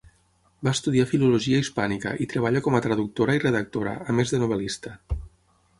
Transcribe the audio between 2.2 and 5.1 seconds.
i treballa com a traductora i redactora, a més de novel·lista.